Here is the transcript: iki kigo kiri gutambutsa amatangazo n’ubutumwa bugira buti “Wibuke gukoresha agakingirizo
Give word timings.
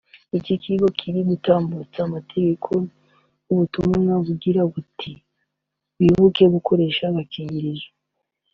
iki 0.37 0.53
kigo 0.63 0.87
kiri 0.99 1.19
gutambutsa 1.29 1.99
amatangazo 2.03 2.77
n’ubutumwa 3.47 4.13
bugira 4.25 4.61
buti 4.71 5.11
“Wibuke 5.97 6.43
gukoresha 6.55 7.03
agakingirizo 7.11 7.89